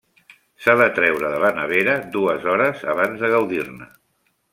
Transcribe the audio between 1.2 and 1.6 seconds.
de la